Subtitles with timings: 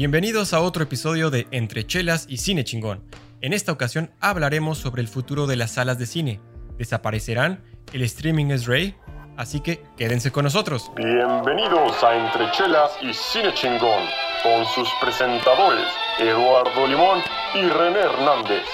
[0.00, 3.04] Bienvenidos a otro episodio de Entre Chelas y Cine Chingón.
[3.42, 6.40] En esta ocasión hablaremos sobre el futuro de las salas de cine.
[6.78, 7.62] ¿Desaparecerán?
[7.92, 8.94] ¿El streaming es rey?
[9.36, 10.90] Así que quédense con nosotros.
[10.96, 14.06] Bienvenidos a Entre Chelas y Cine Chingón,
[14.42, 17.18] con sus presentadores Eduardo Limón
[17.54, 18.64] y René Hernández.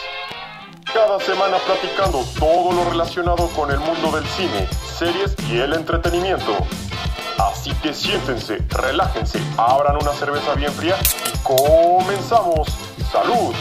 [0.94, 6.56] Cada semana platicando todo lo relacionado con el mundo del cine, series y el entretenimiento.
[7.38, 10.96] Así que siéntense, relájense, abran una cerveza bien fría
[11.34, 12.68] y comenzamos.
[13.12, 13.54] ¡Salud!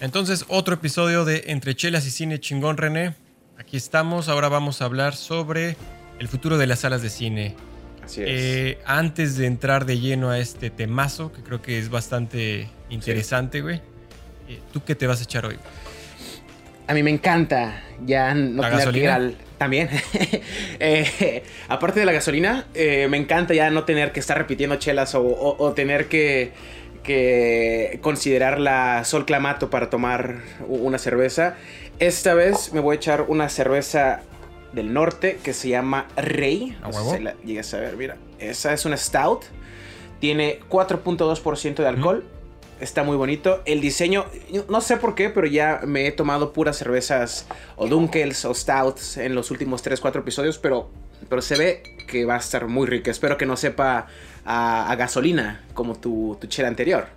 [0.00, 3.14] Entonces, otro episodio de Entre Chelas y Cine Chingón, René.
[3.58, 5.76] Aquí estamos, ahora vamos a hablar sobre
[6.18, 7.56] el futuro de las salas de cine.
[8.04, 8.28] Así es.
[8.28, 13.62] Eh, antes de entrar de lleno a este temazo, que creo que es bastante interesante,
[13.62, 13.80] güey.
[14.48, 15.58] eh, ¿Tú qué te vas a echar hoy?
[16.88, 19.36] A mí me encanta ya no ¿La tener que ir al...
[19.58, 19.88] También.
[20.78, 25.14] Eh, aparte de la gasolina, eh, me encanta ya no tener que estar repitiendo chelas
[25.14, 26.52] o, o- o tener que,
[27.02, 30.36] que considerar la Sol Clamato para tomar
[30.68, 31.54] una cerveza.
[31.98, 34.20] Esta vez me voy a echar una cerveza
[34.72, 36.76] del norte que se llama Rey.
[36.82, 38.16] ¿A No sé si la llegas a ver, mira.
[38.38, 39.44] Esa es una Stout.
[40.20, 42.24] Tiene 4.2% de alcohol.
[42.80, 43.62] Está muy bonito.
[43.64, 44.26] El diseño,
[44.68, 47.46] no sé por qué, pero ya me he tomado puras cervezas
[47.76, 50.90] o Dunkels o Stouts en los últimos 3-4 episodios, pero,
[51.28, 53.10] pero se ve que va a estar muy rica.
[53.10, 54.08] Espero que no sepa
[54.44, 57.08] a, a gasolina como tu, tu chela anterior.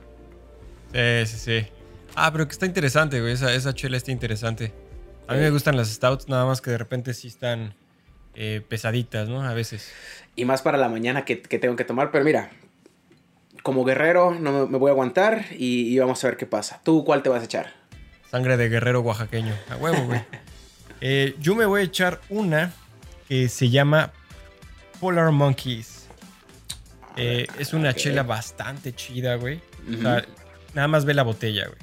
[0.93, 1.67] Sí, sí, sí.
[2.15, 3.33] Ah, pero que está interesante, güey.
[3.33, 4.71] Esa, esa chela está interesante.
[5.27, 7.75] A mí me gustan las stouts, nada más que de repente sí están
[8.33, 9.43] eh, pesaditas, ¿no?
[9.43, 9.91] A veces.
[10.35, 12.49] Y más para la mañana que, que tengo que tomar, pero mira,
[13.63, 16.81] como guerrero no me, voy a aguantar y, y vamos a ver qué pasa.
[16.83, 17.73] ¿Tú cuál te vas a echar?
[18.31, 19.53] Sangre de guerrero oaxaqueño.
[19.69, 20.21] A huevo, güey.
[21.01, 22.73] Eh, yo me voy a echar una
[23.29, 24.11] que se llama
[24.99, 26.07] Polar Monkeys.
[27.15, 29.61] Eh, es una chela bastante chida, güey.
[29.87, 30.01] O Ujú.
[30.01, 30.25] sea,
[30.73, 31.79] nada más ve la botella, güey.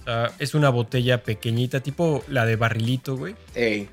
[0.00, 3.36] O sea, es una botella pequeñita, tipo la de barrilito, güey.
[3.54, 3.88] Ey,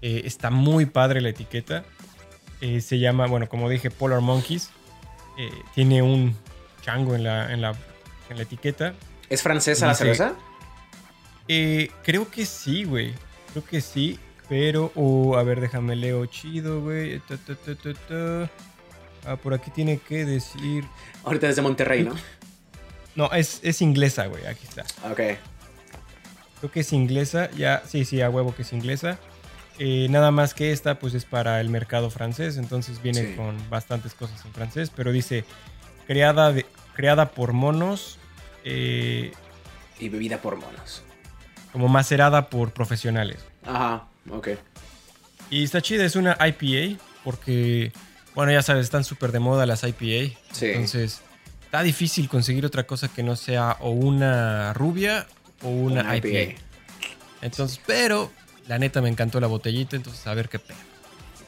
[0.00, 1.84] Eh, está muy padre la etiqueta.
[2.80, 4.70] Se llama, bueno, como dije, Polar Monkeys.
[5.74, 6.34] Tiene un
[6.90, 7.74] chango en la, en la,
[8.28, 8.94] en la etiqueta.
[9.28, 10.34] ¿Es francesa la cerveza?
[11.48, 13.14] Eh, creo que sí, güey.
[13.52, 14.18] Creo que sí.
[14.48, 17.20] Pero, oh, a ver, déjame leo chido, güey.
[17.20, 18.50] Ta, ta, ta, ta, ta.
[19.24, 20.84] Ah, por aquí tiene que decir.
[21.24, 22.14] Ahorita desde Monterrey, ¿no?
[23.16, 24.46] No, es, es inglesa, güey.
[24.46, 24.82] Aquí está.
[25.10, 25.20] Ok.
[26.60, 27.50] Creo que es inglesa.
[27.56, 29.18] Ya, sí, sí, a huevo que es inglesa.
[29.78, 32.56] Eh, nada más que esta, pues es para el mercado francés.
[32.56, 33.34] Entonces viene Sí.
[33.36, 34.92] con bastantes cosas en francés.
[34.94, 35.44] Pero dice:
[36.06, 36.66] creada, de,
[37.00, 38.18] creada por monos.
[38.64, 39.32] eh,
[39.98, 41.02] Y bebida por monos.
[41.72, 43.38] como macerada por profesionales.
[43.64, 44.48] Ajá, ok.
[45.48, 47.90] Y está chida, es una IPA, porque,
[48.34, 50.36] bueno, ya sabes, están súper de moda las IPA.
[50.52, 50.66] Sí.
[50.66, 51.22] Entonces,
[51.64, 55.26] está difícil conseguir otra cosa que no sea o una rubia
[55.62, 56.28] o una, Una IPA.
[56.28, 56.60] IPA.
[57.42, 58.30] Entonces, pero,
[58.68, 60.76] la neta me encantó la botellita, entonces a ver qué pedo.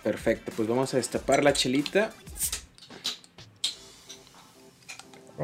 [0.02, 2.10] Perfecto, pues vamos a destapar la chelita.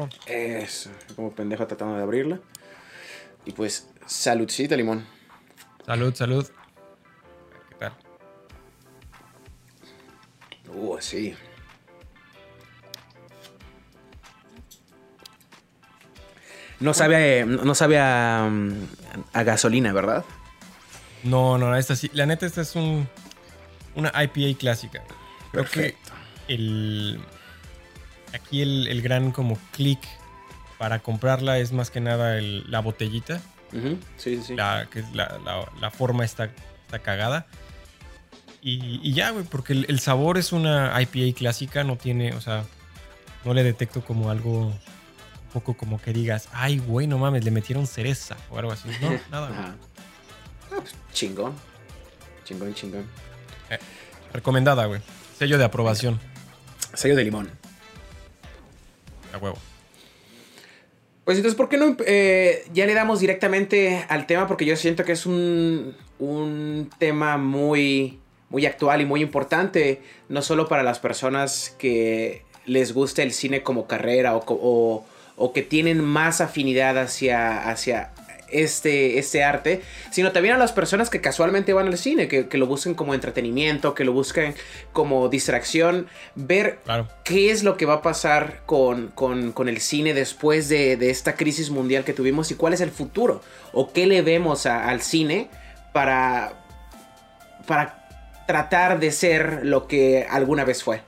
[0.01, 0.07] Oh.
[0.27, 2.39] Eso, como pendejo tratando de abrirla.
[3.45, 5.05] Y pues, saludcita, limón.
[5.85, 6.47] Salud, salud.
[7.69, 7.93] ¿Qué tal?
[10.73, 11.35] Uh, sí.
[16.79, 18.49] No sabe, a- no sabe a,
[19.33, 20.23] a gasolina, ¿verdad?
[21.23, 23.07] No, no, esta sí, la neta esta es un,
[23.95, 25.03] una IPA clásica.
[25.51, 26.11] Creo Perfecto.
[26.47, 27.19] que el,
[28.33, 29.99] aquí el, el gran como click
[30.77, 33.41] para comprarla es más que nada el- la botellita.
[33.73, 34.55] Ujú, Sí, sí, sí.
[34.55, 36.45] la, que la, la- la forma está,
[36.85, 37.45] está cagada.
[38.61, 42.41] Y, y ya, güey, porque el, el sabor es una IPA clásica, no tiene, o
[42.41, 42.65] sea,
[43.45, 44.79] no le detecto como algo un
[45.53, 48.89] poco como que digas, ay, güey, no mames, le metieron cereza o algo así.
[49.01, 49.59] No, nada, güey.
[49.61, 49.75] Ah,
[50.81, 51.53] pues, chingón.
[52.43, 53.05] Chingón, chingón.
[54.33, 55.01] Recomendada, güey.
[55.37, 56.19] Sello de aprobación.
[56.93, 57.49] Sello de limón.
[59.33, 59.57] A huevo.
[61.25, 64.47] Pues entonces, ¿por qué no eh, ya le damos directamente al tema?
[64.47, 70.41] Porque yo siento que es un, un tema muy, muy actual y muy importante, no
[70.41, 75.05] solo para las personas que les gusta el cine como carrera o, o-
[75.41, 78.11] o que tienen más afinidad hacia, hacia
[78.51, 79.81] este, este arte,
[80.11, 83.13] sino también a las personas que casualmente van al cine, que, que lo buscan como
[83.13, 84.55] entretenimiento, que lo buscan
[84.93, 87.07] como distracción, ver Claro.
[87.23, 91.09] qué es lo que va a pasar con, con- con el cine después de, de
[91.09, 93.41] esta crisis mundial que tuvimos y cuál es el futuro
[93.73, 95.49] o qué le vemos a- al cine
[95.93, 96.53] para,
[97.67, 98.07] para
[98.47, 101.01] tratar de ser lo que alguna vez fue.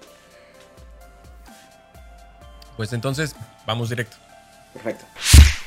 [2.78, 3.36] Pues entonces,
[3.66, 4.18] vamos directo.
[4.74, 5.06] Perfecto.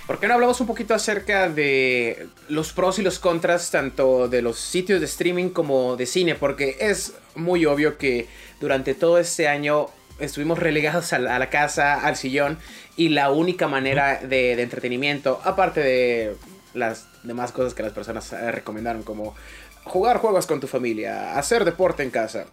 [0.06, 4.42] ¿Por qué no hablamos un poquito acerca de los pros y los contras tanto de
[4.42, 6.34] los sitios de streaming como de cine?
[6.34, 8.28] Porque es muy obvio que
[8.60, 12.58] durante todo este año estuvimos relegados a la, casa, al sillón,
[12.96, 16.36] y la única manera de, de, entretenimiento, aparte de
[16.74, 19.34] las demás cosas que las personas eh, recomendaron, como
[19.84, 22.44] jugar juegos con tu familia, hacer deporte en casa,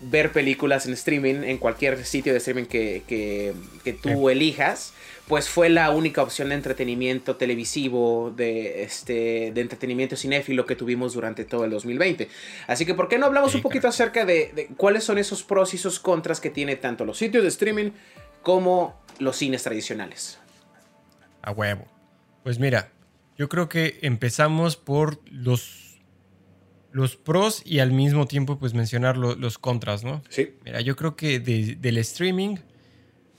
[0.00, 3.52] ver películas en streaming, en cualquier sitio de streaming que, que,
[3.84, 4.92] que tú elijas,
[5.28, 11.14] pues fue la única opción de entretenimiento televisivo, de, este, de entretenimiento cinéfilo que tuvimos
[11.14, 12.28] durante todo el 2020.
[12.68, 15.74] Así que, ¿por qué no hablamos un poquito acerca de, de, cuáles son esos pros
[15.74, 17.90] y esos contras que tiene tanto los sitios de streaming
[18.42, 20.38] como los cines tradicionales?
[21.42, 21.86] A huevo.
[22.44, 22.92] Pues mira,
[23.36, 25.98] yo creo que empezamos por los,
[26.92, 30.22] los pros y al mismo tiempo pues mencionar lo, los contras, ¿no?
[30.28, 30.54] Sí.
[30.64, 32.58] Mira, yo creo que de, del streaming,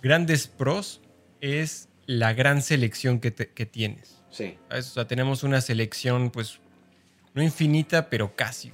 [0.01, 1.01] grandes pros
[1.41, 4.21] es la gran selección que, te, que tienes.
[4.29, 4.57] Sí.
[4.69, 6.59] O sea, tenemos una selección, pues,
[7.33, 8.71] no infinita, pero casi.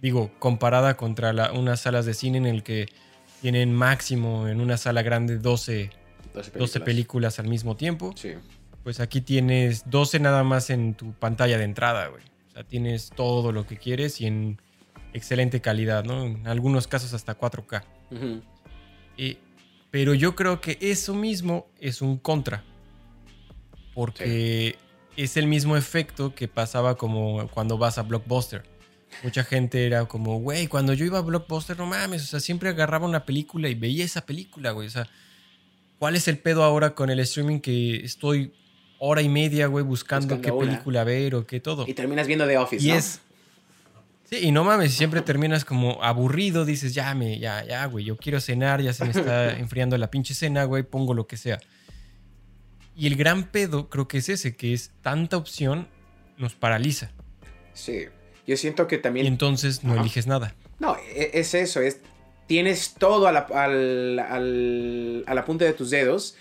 [0.00, 2.88] Digo, comparada contra la, unas salas de cine en el que
[3.40, 5.90] tienen máximo en una sala grande 12,
[6.32, 6.58] 12, películas.
[6.58, 8.14] 12 películas al mismo tiempo.
[8.16, 8.34] Sí.
[8.82, 12.22] Pues aquí tienes 12 nada más en tu pantalla de entrada, güey.
[12.48, 14.60] O sea, tienes todo lo que quieres y en
[15.12, 16.24] excelente calidad, ¿no?
[16.24, 17.82] En algunos casos hasta 4K.
[18.10, 18.42] Uh -huh.
[19.16, 19.38] y,
[19.94, 22.64] pero yo creo que eso mismo es un contra.
[23.94, 24.76] Porque
[25.14, 25.22] sí.
[25.22, 28.64] es el mismo efecto que pasaba como cuando vas a Blockbuster.
[29.22, 32.70] Mucha gente era como, güey, cuando yo iba a Blockbuster, no mames, o sea, siempre
[32.70, 34.88] agarraba una película y veía esa película, güey.
[34.88, 35.08] O sea,
[36.00, 38.52] ¿cuál es el pedo ahora con el streaming que estoy
[38.98, 41.84] hora y media, güey, buscando, buscando, qué película ver o qué todo?
[41.86, 42.96] Y terminas viendo The Office, y ¿no?
[42.96, 43.20] Es,
[44.34, 48.16] Sí, y no mames, siempre terminas como aburrido, dices, ya, me, ya, ya, güey, yo
[48.16, 51.60] quiero cenar, ya se me está enfriando la pinche cena, güey, pongo lo que sea.
[52.96, 55.86] Y el gran pedo creo que es ese, que es tanta opción
[56.36, 57.12] nos paraliza.
[57.74, 58.06] Sí,
[58.46, 59.26] yo siento que también...
[59.26, 60.00] Y entonces no Ajá.
[60.00, 60.54] eliges nada.
[60.80, 62.00] No, es eso, es,
[62.46, 66.36] tienes todo a la, al, al, a la punta de tus dedos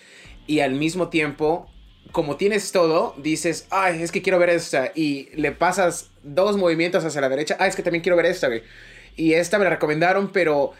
[0.47, 1.69] y al mismo tiempo
[2.11, 4.91] como tienes todo, dices, ay, es que quiero ver esta.
[4.93, 7.57] Y le pasas dos movimientos hacia la derecha.
[7.59, 8.63] Ah, es que también quiero ver esta, güey.
[9.15, 10.73] Y esta me la recomendaron, pero.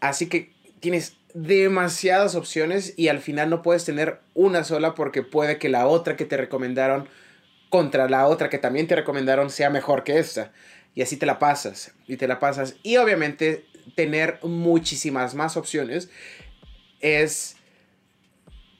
[0.00, 5.58] Así que tienes demasiadas opciones y al final no puedes tener una sola porque puede
[5.58, 7.08] que la otra que te recomendaron
[7.70, 10.52] contra la otra que también te recomendaron sea mejor que esta.
[10.94, 11.92] Y así te la pasas.
[12.06, 12.74] Y te la pasas.
[12.82, 16.10] Y obviamente tener muchísimas más opciones
[17.00, 17.56] es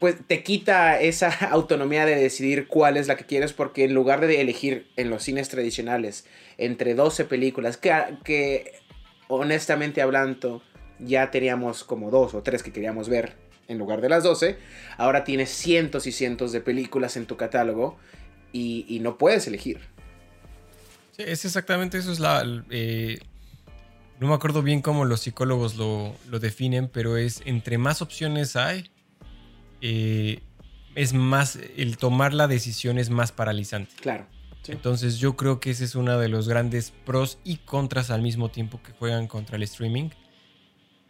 [0.02, 4.26] pues te quita esa autonomía de decidir cuál es la que quieres porque en lugar
[4.26, 6.26] de elegir en los cines tradicionales
[6.58, 8.80] entre 12 películas que,
[9.28, 10.60] honestamente hablando
[10.98, 13.36] ya teníamos como dos o tres que queríamos ver
[13.68, 14.58] en lugar de las 12,
[14.98, 17.96] ahora tienes cientos y cientos de películas en tu catálogo
[18.52, 19.78] y, y no puedes elegir.
[21.16, 22.42] Sí, es exactamente eso, es la...
[22.70, 23.20] Eh,
[24.18, 28.56] no me acuerdo bien cómo los psicólogos lo, lo definen, pero es entre más opciones
[28.56, 28.91] hay,
[29.82, 30.40] eh,
[30.94, 33.92] es más, el tomar la decisión es más paralizante.
[34.00, 34.26] Claro.
[34.62, 34.72] Sí.
[34.72, 38.48] Entonces yo creo que ese es uno de los grandes pros y contras al mismo
[38.48, 40.10] tiempo que juegan contra el streaming.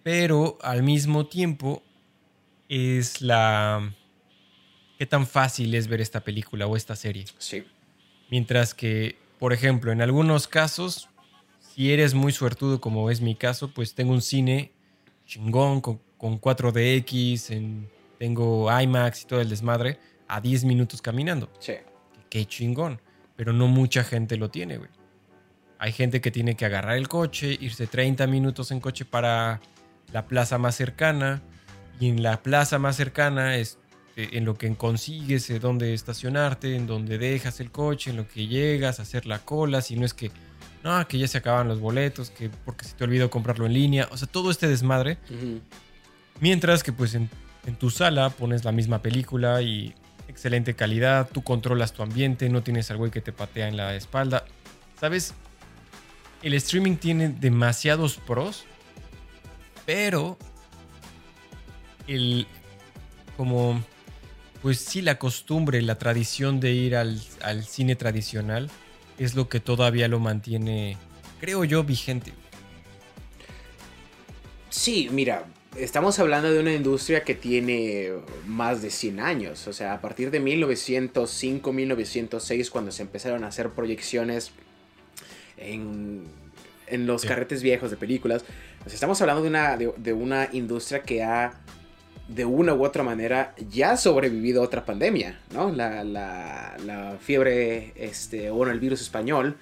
[0.03, 1.83] Pero al mismo tiempo
[2.69, 3.95] es la...
[4.99, 7.27] ¿Qué tan fácil es ver esta película o esta serie?
[7.39, 7.65] Sí.
[8.31, 11.09] Mientras que, por ejemplo, en algunos casos,
[11.61, 14.73] si eres muy suertudo como es mi caso, pues tengo un cine
[15.27, 17.91] chingón con, con 4DX en
[18.23, 19.99] tengo IMAX y todo el desmadre
[20.29, 21.51] a 10 minutos caminando.
[21.59, 21.73] Sí.
[22.31, 23.01] Qué chingón.
[23.35, 24.91] Pero no mucha gente lo tiene, güey.
[25.81, 29.61] Hay gente que tiene que agarrar el coche, irse 30 minutos en coche para
[30.13, 31.43] la plaza más cercana.
[31.99, 33.81] Y en la plaza más cercana es
[34.15, 39.01] en lo que consigues dónde estacionarte, en donde dejas el coche, en lo que llegas
[39.01, 39.83] hacer la cola.
[39.83, 40.31] Si no es que,
[40.85, 44.07] no, que ya se acaban los boletos, que porque se te olvidó comprarlo en línea.
[44.13, 45.19] O sea, todo este desmadre.
[45.29, 45.61] Uh -huh.
[46.39, 47.29] Mientras que pues en
[47.67, 49.95] en tu sala pones la misma película y
[50.29, 53.95] excelente calidad, tú controlas tu ambiente, no tienes al güey que te patea en la
[53.95, 54.45] espalda.
[54.99, 55.35] ¿Sabes?
[56.43, 58.65] El streaming tiene demasiados pros,
[59.87, 60.39] pero
[62.07, 62.47] el
[63.37, 63.83] como
[64.61, 68.71] pues sí la costumbre, la tradición de ir al, al cine tradicional
[69.19, 70.97] es lo que todavía lo mantiene,
[71.41, 72.33] creo yo, vigente.
[74.71, 75.45] Sí, mira,
[75.77, 78.13] estamos hablando de una industria que tiene
[78.47, 79.67] más de 100 años.
[79.67, 84.53] O sea, a partir de 1905, 1906, cuando se empezaron a hacer proyecciones
[85.57, 86.25] en,
[86.87, 87.29] en los sí.
[87.29, 88.45] carretes viejos de películas.
[88.85, 91.55] Sea, estamos hablando de una, de, de, una industria que ha
[92.29, 95.71] de una u otra manera ya sobrevivido a otra pandemia, ¿no?
[95.71, 99.57] La, la, la fiebre, este, o bueno, el virus español,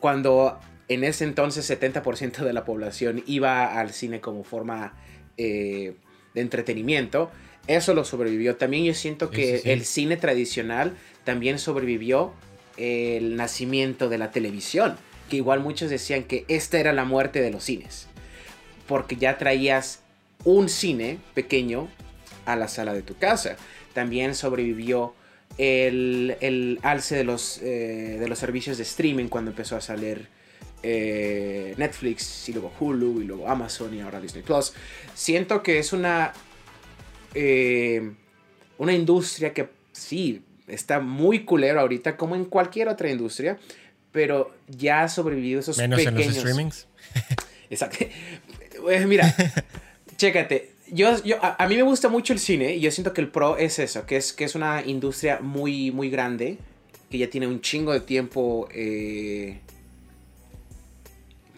[0.00, 4.94] cuando en ese entonces 70% de la población iba al cine como forma
[5.36, 5.94] eh,
[6.34, 7.30] de entretenimiento,
[7.66, 8.56] eso lo sobrevivió.
[8.56, 12.32] También yo siento que el cine tradicional también sobrevivió
[12.76, 14.96] el nacimiento de la televisión,
[15.30, 18.08] que igual muchos decían que esta era la muerte de los cines,
[18.86, 20.00] porque ya traías
[20.44, 21.88] un cine pequeño
[22.44, 23.56] a la sala de tu casa.
[23.94, 25.14] También sobrevivió
[25.56, 30.28] el, alce de los, eh, de los servicios de streaming cuando empezó a salir
[30.86, 34.74] eh, Netflix y luego Hulu y luego Amazon y ahora Disney Plus.
[35.14, 36.34] Siento que es una,
[37.34, 38.12] eh,
[38.76, 43.58] una industria que sí está muy culero ahorita como en cualquier otra industria,
[44.12, 46.86] pero ya ha sobrevivido esos Menos en los streamings.
[47.70, 48.04] Exacto.
[49.06, 49.34] Mira,
[50.18, 53.28] chécate, yo, yo, a, mí me gusta mucho el cine y yo siento que el
[53.28, 56.58] pro es eso, que es, que es una industria muy, muy grande,
[57.10, 59.60] que ya tiene un chingo de tiempo eh,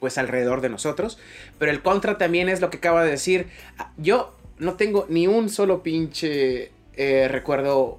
[0.00, 1.18] pues alrededor de nosotros.
[1.58, 3.48] Pero el contra también es lo que acaba de decir.
[3.96, 7.98] Yo no tengo ni un solo pinche eh, recuerdo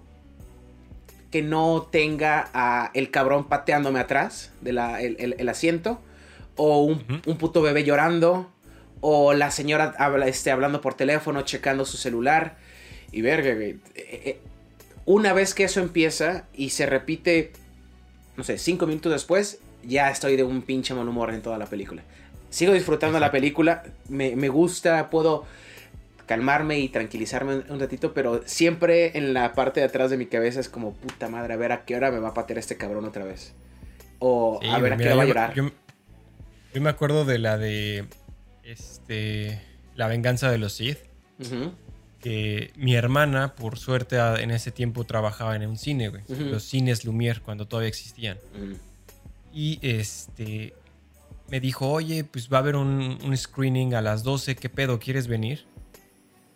[1.32, 6.02] que no tenga a el cabrón pateándome atrás del de el, asiento.
[6.56, 8.50] O un, un puto bebé llorando
[9.02, 12.58] o la señora habla, este, hablando por teléfono, checando su celular.
[13.12, 14.40] Y verga, eh, eh,
[15.06, 17.54] Una vez que eso empieza y se repite,
[18.36, 21.66] no sé, cinco minutos después, ya estoy de un pinche mal humor en toda la
[21.66, 22.04] película.
[22.50, 25.46] Sigo disfrutando la película, me, gusta, puedo
[26.26, 30.60] calmarme y tranquilizarme un, ratito, pero siempre en la parte de atrás de mi cabeza
[30.60, 33.06] es como, puta madre, a ver a qué hora me va a patear este cabrón
[33.06, 33.54] otra vez.
[34.20, 35.54] O a ver a qué hora va a llorar.
[35.54, 35.72] yo,
[36.82, 38.06] me acuerdo de la de
[38.64, 39.62] este,
[39.96, 41.00] La venganza de los Sith.
[42.20, 46.24] Que mi hermana, por suerte, en ese tiempo trabajaba en un cine, güey.
[46.28, 48.38] Los cines Lumière, cuando todavía existían.
[49.54, 50.74] Y este.
[51.50, 55.00] Me dijo, oye, pues va a haber un, screening a las 12, ¿qué pedo?
[55.00, 55.66] ¿Quieres venir?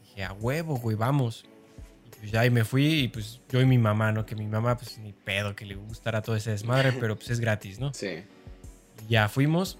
[0.03, 1.45] dije, a huevo, güey, vamos.
[2.05, 4.25] Y pues ya, y me fui, y pues yo y mi mamá, ¿no?
[4.25, 7.39] Que mi mamá, pues ni pedo que le gustara todo ese desmadre, pero pues es
[7.39, 7.93] gratis, ¿no?
[7.93, 8.23] Sí.
[9.07, 9.77] ya fuimos,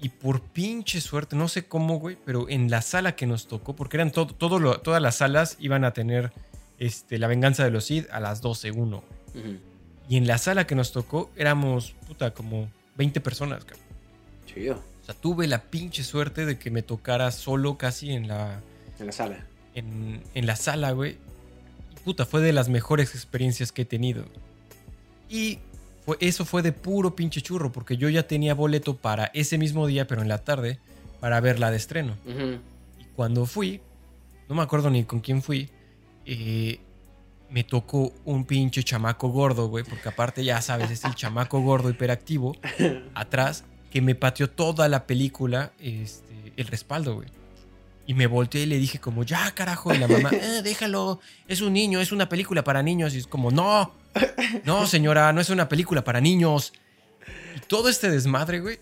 [0.00, 3.74] y por pinche suerte, no sé cómo, güey, pero en la sala que nos tocó,
[3.74, 6.32] porque eran todo, todas las salas iban a tener
[6.78, 9.04] este, la venganza de los Sith a las 12, 1.
[10.08, 13.86] Y en la sala que nos tocó éramos, puta, como 20 personas, cabrón.
[14.46, 14.76] Chido.
[15.02, 18.60] O sea, tuve la pinche suerte de que me tocara solo casi en la...
[18.98, 19.46] En la sala.
[19.74, 21.18] En, en la sala, güey.
[21.92, 24.24] Y puta, fue de las mejores experiencias que he tenido.
[25.28, 25.58] Y
[26.20, 30.06] eso fue de puro pinche churro, porque yo ya tenía boleto para ese mismo día,
[30.06, 30.78] pero en la tarde,
[31.20, 32.16] para verla de estreno.
[32.98, 33.80] Y cuando fui,
[34.48, 35.70] no me acuerdo ni con quién fui,
[36.24, 36.80] eh,
[37.50, 41.90] me tocó un pinche chamaco gordo, güey, porque aparte ya sabes, es el chamaco gordo
[41.90, 42.56] hiperactivo,
[43.14, 47.28] atrás, que me pateó toda la película este, el respaldo, güey.
[48.06, 51.60] Y me volteé y le dije como, ya carajo, y la mamá, eh, déjalo, es
[51.60, 53.14] un niño, es una película para niños.
[53.14, 53.92] Y es como, no,
[54.64, 56.72] no, señora, no es una película para niños.
[57.54, 58.78] Y todo este desmadre, güey.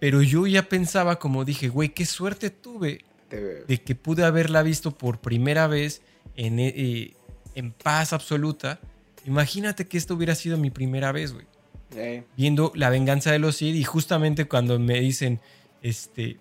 [0.00, 4.92] Pero yo ya pensaba, como dije, güey, qué suerte tuve de que pude haberla visto
[4.92, 6.02] por primera vez
[6.36, 7.15] en, eh,
[7.56, 8.78] en paz absoluta.
[9.24, 11.46] Imagínate que esto hubiera sido mi primera vez, güey.
[12.36, 15.40] Viendo La venganza de los Sith y justamente cuando me dicen,
[15.82, 16.38] este,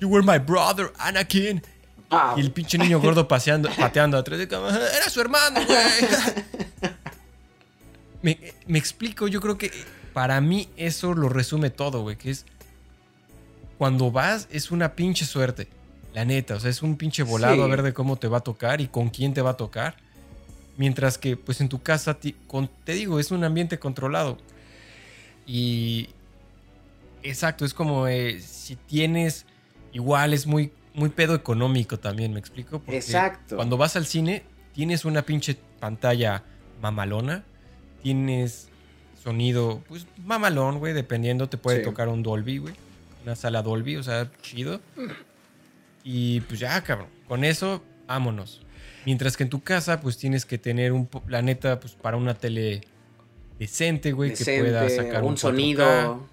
[0.00, 1.62] You were my brother, Anakin.
[2.36, 4.68] Y el pinche niño gordo paseando, pateando atrás de cama.
[4.70, 5.80] Era su hermano, güey.
[8.66, 9.70] me, explico, yo creo que
[10.12, 12.44] para mí eso lo resume todo, güey, que es
[13.78, 15.68] cuando vas es una pinche suerte,
[16.12, 18.42] la neta, o sea, es un pinche volado a ver de cómo te va a
[18.42, 19.96] tocar y con quién te va a tocar.
[20.76, 22.34] Mientras que, pues en tu casa, te,
[22.92, 24.38] digo, es un ambiente controlado.
[25.46, 26.08] Y.
[27.22, 29.46] Exacto, es como eh, si tienes.
[29.92, 32.78] Igual es muy, muy pedo económico también, ¿me explico?
[32.78, 33.56] Porque Exacto.
[33.56, 36.42] Cuando vas al cine, tienes una pinche pantalla
[36.80, 37.44] mamalona
[38.02, 38.68] tienes
[39.22, 42.74] sonido, pues mamalón, güey, dependiendo, te puede tocar un Dolby, güey.
[43.22, 44.80] Una sala Dolby, o sea, chido.
[46.02, 48.60] Y pues ya, cabrón, con eso, vámonos.
[49.06, 52.34] Mientras que en tu casa, pues tienes que tener un, la neta, pues para una
[52.34, 52.82] tele
[53.58, 56.28] decente, güey, que pueda sacar un, sonido.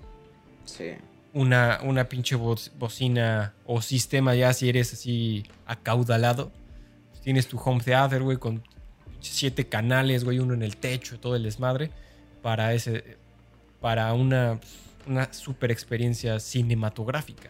[0.65, 0.91] Sí.
[1.33, 6.51] Una, una pinche bocina o sistema ya si eres así acaudalado.
[7.11, 8.61] Pues tienes tu home theater, güey, con
[9.21, 11.91] siete canales, güey, uno en el techo, todo el desmadre,
[12.41, 13.17] para, ese,
[13.79, 14.59] para una,
[15.07, 17.49] una super experiencia cinematográfica.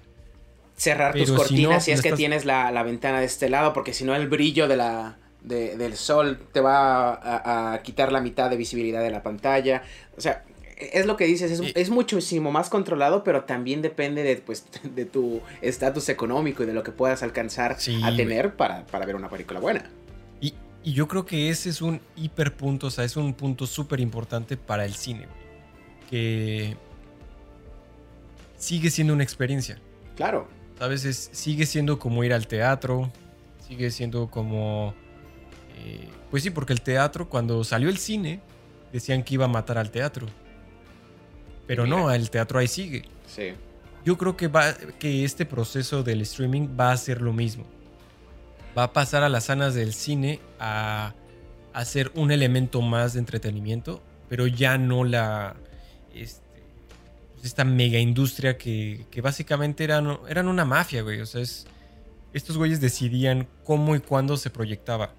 [0.80, 4.16] Cerrar tus cortinas si, es que tienes la, ventana de este lado, porque si no
[4.16, 9.12] el brillo de la, del sol te va a, quitar la mitad de visibilidad de
[9.12, 9.84] la pantalla.
[10.18, 10.46] O sea,
[10.78, 15.42] es lo que dices, es, muchísimo más controlado, pero también depende de, pues, de tu
[15.62, 19.84] estatus económico y de lo que puedas alcanzar a tener para, ver una película buena.
[20.40, 24.00] Y, y, yo creo que ese es un hiperpunto, o sea, es un punto súper
[24.00, 25.28] importante para el cine,
[26.10, 26.78] que
[28.58, 29.78] sigue siendo una experiencia.
[30.16, 30.59] Claro.
[30.80, 33.12] A veces sigue siendo como ir al teatro,
[33.68, 34.94] sigue siendo como...
[35.78, 38.40] Eh, pues sí, porque el teatro, cuando salió el cine,
[38.92, 40.28] decían que iba a matar al teatro.
[41.68, 43.04] Pero no, el teatro ahí sigue.
[43.28, 43.54] Sí.
[44.06, 47.66] Yo creo que, va, que este proceso del streaming va a ser lo mismo.
[48.78, 51.14] Va a pasar a las salas del cine a,
[51.74, 55.56] a ser un elemento más de entretenimiento, pero ya no la...
[56.14, 56.49] Este,
[57.44, 61.22] esta mega industria que, básicamente eran, eran una mafia, güey.
[61.22, 61.68] O sea, es,
[62.34, 65.14] estos güeyes decidían cómo y cuándo se proyectaba.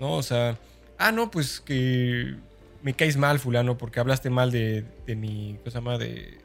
[0.00, 0.14] ¿No?
[0.14, 0.58] O sea,
[0.98, 2.36] ah, no, pues que
[2.82, 5.98] me caes mal, fulano, porque hablaste mal de, de mi, ¿cómo se llama?
[5.98, 6.38] De,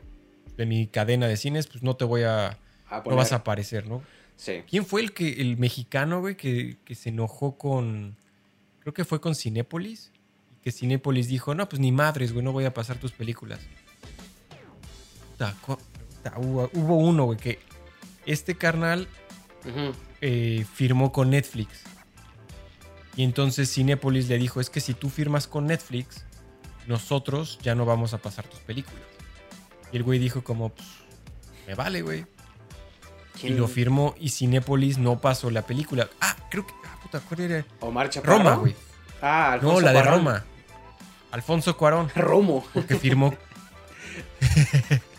[0.58, 2.58] de mi cadena de cines, pues no te voy a...
[3.06, 4.02] no vas a aparecer, ¿no?
[4.36, 4.64] Sí.
[4.70, 8.18] ¿Quién fue el que el mexicano, güey, que, que se enojó con...
[8.80, 10.12] Creo que fue con Cinépolis.
[10.52, 13.62] Y que Cinépolis dijo, no, pues ni madres, güey, no voy a pasar tus películas
[16.38, 17.60] hubo, uno, güey, que
[18.26, 19.08] este carnal
[20.22, 21.84] eh, firmó con Netflix.
[23.16, 26.26] Y entonces Cinepolis le dijo, es que si tú firmas con Netflix,
[26.88, 29.04] nosotros ya no vamos a pasar tus películas.
[29.92, 30.88] Y el güey dijo como, pues,
[31.68, 32.26] me vale, güey.
[33.42, 36.10] Y lo firmó y Cinepolis no pasó la película.
[36.22, 36.74] Ah, creo que...
[36.86, 37.66] Ah, puta, ¿cuál era?
[37.82, 38.38] Omar Chaparro.
[38.38, 38.76] Roma, güey.
[39.22, 40.44] Ah, Alfonso No, la de Roma.
[41.32, 42.10] Alfonso Cuarón.
[42.16, 42.66] Romo.
[42.74, 43.36] Porque firmó...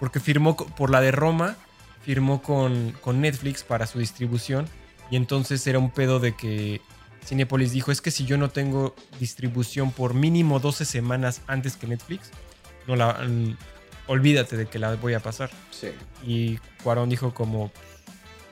[0.00, 1.56] porque firmó por la de Roma,
[2.02, 4.68] firmó con, con Netflix para su distribución
[5.10, 6.80] y entonces era un pedo de que
[7.24, 11.86] Cinepolis dijo, es que si yo no tengo distribución por mínimo 12 semanas antes que
[11.86, 12.30] Netflix,
[12.86, 13.56] no la, mm,
[14.06, 15.50] olvídate de que la voy a pasar.
[15.70, 15.88] Sí.
[16.24, 17.70] Y Cuarón dijo como,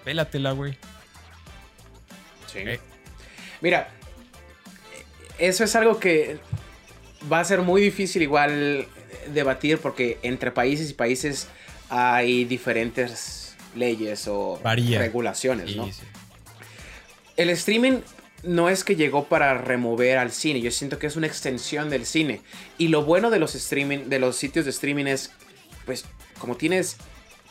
[0.05, 0.73] pélatela, güey.
[2.47, 2.59] Sí.
[2.61, 2.81] Eh.
[3.61, 3.89] Mira,
[5.39, 6.39] eso es algo que
[7.31, 8.87] va a ser muy difícil igual
[9.29, 11.49] debatir porque entre países y países
[11.89, 15.89] hay diferentes leyes o regulaciones, ¿no?
[17.37, 18.01] El streaming
[18.43, 22.07] no es que llegó para remover al cine, yo siento que es una extensión del
[22.07, 22.41] cine.
[22.79, 25.31] Y lo bueno de los streaming, de los sitios de streaming es,
[25.87, 26.05] pues,
[26.39, 26.97] como tienes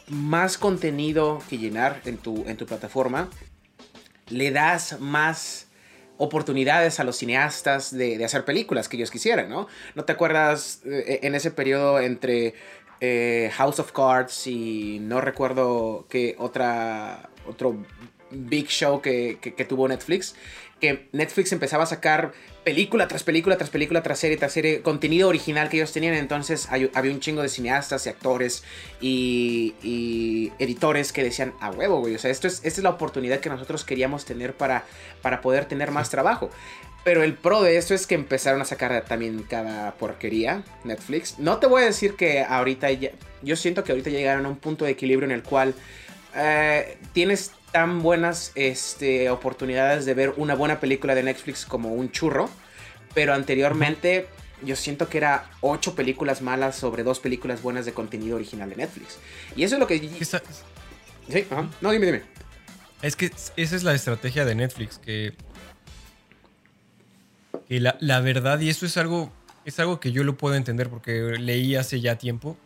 [0.08, 3.30] más contenido que llenar en tu, en tu plataforma,
[4.28, 5.68] le das más
[6.22, 9.68] oportunidades a los cineastas de, hacer películas que ellos quisieran, ¿no?
[9.96, 12.54] ¿No te acuerdas eh, en ese periodo entre
[13.00, 17.76] eh, House of Cards y no recuerdo qué otra, otro
[18.30, 20.36] big show que, que tuvo Netflix?
[20.82, 25.30] Que Netflix empezaba a sacar película tras película, tras película, tras serie, tras serie, contenido
[25.30, 26.16] original que ellos tenían.
[26.16, 28.64] Entonces había un chingo de cineastas y actores
[29.00, 32.16] y, editores que decían, a huevo, güey.
[32.16, 34.84] O sea, esto es, esta es la oportunidad que nosotros queríamos tener para,
[35.22, 36.50] para poder tener más trabajo.
[37.04, 41.40] Pero el pro de esto es que empezaron a sacar también cada porquería Netflix.
[41.40, 44.58] No te voy a decir que ahorita ya, yo siento que ahorita llegaron a un
[44.58, 45.74] punto de equilibrio en el cual
[46.36, 52.12] eh, tienes tan buenas este, oportunidades de ver una buena película de Netflix como un
[52.12, 52.50] churro.
[53.14, 54.28] Pero anteriormente
[54.64, 58.76] yo siento que era ocho películas malas sobre dos películas buenas de contenido original de
[58.76, 59.18] Netflix.
[59.56, 60.00] Y eso es lo que...
[60.00, 61.70] Sí, ajá.
[61.82, 62.22] No, dime, dime.
[63.02, 65.34] Es que esa es la estrategia de Netflix, que...
[67.68, 69.32] que la, la, verdad, y eso es algo,
[69.66, 72.58] es algo que yo lo puedo entender porque leí hace ya tiempo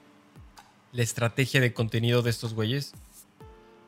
[0.91, 2.93] la estrategia de contenido de estos güeyes.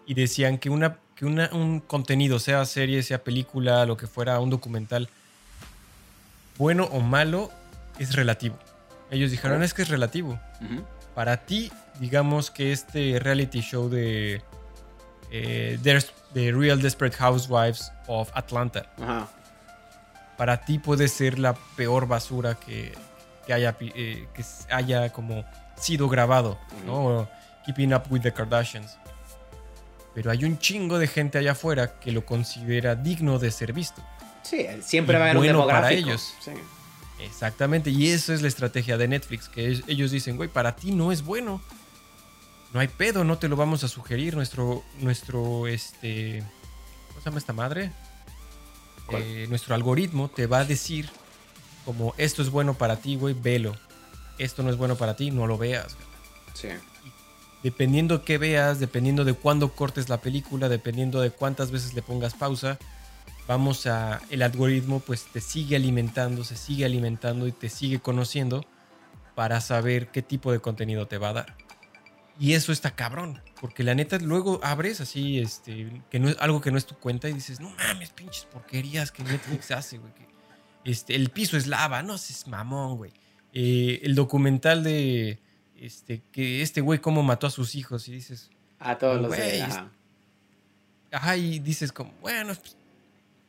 [0.08, 4.52] Y decían que una que un contenido, sea serie, sea película, lo que fuera, un
[4.52, 5.10] documental,
[6.60, 7.52] bueno o malo,
[7.98, 8.56] es relativo.
[9.10, 10.40] Ellos dijeron, es que es relativo.
[11.16, 14.44] Para ti, digamos que este reality show de
[15.32, 15.80] eh,
[16.34, 18.86] The Real Desperate Housewives of Atlanta,
[20.38, 22.94] para ti puede ser la peor basura que,
[23.52, 25.44] haya, eh, que haya como
[25.78, 27.28] sido grabado, ¿no?
[27.66, 29.00] Keeping Up with the Kardashians
[30.18, 34.02] pero hay un chingo de gente allá afuera que lo considera digno de ser visto.
[34.42, 36.34] Sí, siempre va a haber bueno un para ellos.
[37.20, 41.12] Exactamente, y eso es la estrategia de Netflix, que ellos dicen, güey, para ti no
[41.12, 41.62] es bueno.
[42.74, 44.36] No hay pedo, no te lo vamos a sugerir.
[44.36, 46.44] Nuestro, nuestro, este,
[47.10, 47.92] ¿cómo se llama esta madre?
[49.12, 51.12] Eh, nuestro algoritmo te va a decir
[51.86, 53.76] como esto es bueno para ti, güey, velo.
[54.40, 55.96] Esto no es bueno para ti, no lo veas.
[56.56, 56.70] Sí
[57.68, 62.34] dependiendo qué veas, dependiendo de cuándo cortes la película, dependiendo de cuántas veces le pongas
[62.34, 62.80] pausa,
[63.46, 68.66] vamos a el algoritmo pues te sigue alimentando, se sigue alimentando y te sigue conociendo
[69.36, 71.58] para saber qué tipo de contenido te va a dar.
[72.40, 76.62] Y eso está cabrón, porque la neta luego abres así este que no es algo
[76.62, 80.14] que no es tu cuenta y dices, "No mames, pinches porquerías que Netflix hace, güey."
[80.86, 83.12] Este, el piso es lava, no es mamón, güey.
[83.52, 85.42] Eh, el documental de
[85.80, 89.40] este que este güey cómo mató a sus hijos y dices, A todos los Güey,
[89.40, 89.58] de.
[89.58, 89.92] es- ajá.
[91.12, 92.76] Ajá, y dices como, bueno, pues,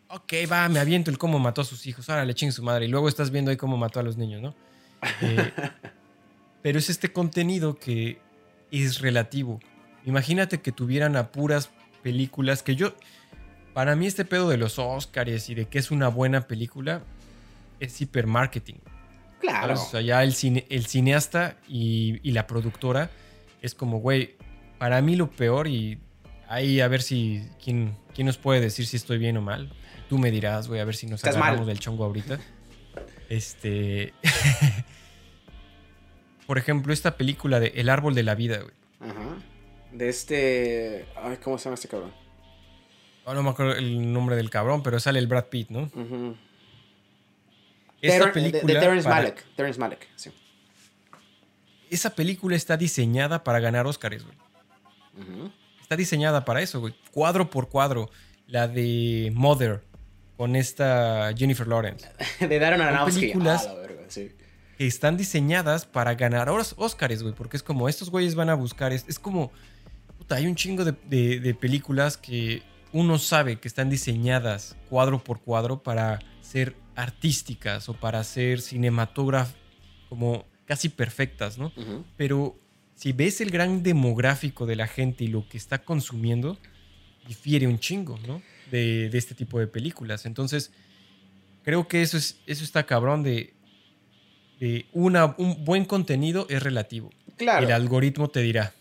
[0.09, 2.85] ok, va, me aviento el cómo mató a sus hijos, ahora le ching su madre.
[2.87, 4.55] Y luego estás viendo ahí cómo mató a los niños, ¿no?
[5.23, 5.53] Eh,
[6.63, 8.21] pero es este contenido que
[8.71, 9.59] es relativo.
[10.05, 11.71] Imagínate que tuvieran a puras
[12.03, 12.95] películas que yo,
[13.75, 17.03] para mí este pedo de los Oscars y de que es una buena película
[17.81, 18.81] es hipermarketing.
[19.41, 19.77] Claro.
[19.77, 19.81] ¿sabes?
[19.81, 23.11] O sea, ya el, cine- el cineasta y, y la productora
[23.63, 24.37] es como, güey,
[24.79, 25.99] para mí lo peor y
[26.49, 29.73] ahí a ver si, ¿quién, quién nos puede decir si estoy bien o mal?
[30.09, 31.67] Tú me dirás, güey, a ver si nos agarramos mal.
[31.67, 32.39] del chongo ahorita.
[33.29, 34.13] Este...
[36.47, 38.73] Por ejemplo, esta película de El árbol de la vida, güey.
[39.01, 39.37] Ajá.
[39.93, 41.07] De este.
[41.17, 42.13] Ay, ¿cómo se llama este cabrón?
[43.27, 45.83] Oh, no me acuerdo el nombre del cabrón, pero sale el Brad Pitt, ¿no?
[45.95, 46.37] Ujú.
[48.01, 48.75] Esta Ter- de- película...
[48.75, 49.45] de, Terrence para- Malick.
[49.57, 50.31] Terrence Malick, sí.
[51.91, 54.37] Esa película está diseñada para ganar Oscars, güey.
[55.81, 56.95] Está diseñada para eso, güey.
[57.11, 58.11] Cuadro por cuadro.
[58.47, 59.83] La de Mother
[60.37, 62.07] con esta Jennifer Lawrence.
[62.47, 63.21] De Darren Aronofsky.
[63.21, 64.31] películas- Ah, la verga, sí.
[64.77, 67.35] Que están diseñadas para ganar Os- Oscars, güey.
[67.35, 68.93] Porque es como, estos güeyes van a buscar.
[68.93, 69.51] Es, es como.
[70.19, 75.23] Puta, hay un chingo de, de- de películas que uno sabe que están diseñadas cuadro
[75.23, 79.55] por cuadro para ser artísticas o para ser cinematógrafas
[80.09, 81.73] como casi perfectas, ¿no?
[82.17, 82.57] Pero
[82.95, 86.59] si ves el gran demográfico de la gente y lo que está consumiendo,
[87.27, 88.41] difiere un chingo, ¿no?
[88.71, 90.25] De, de este tipo de películas.
[90.25, 90.73] Entonces,
[91.65, 93.53] creo que eso, es, eso está cabrón de,
[94.59, 97.11] de una, un buen contenido es relativo.
[97.37, 97.67] Claro.
[97.67, 98.73] El algoritmo te dirá.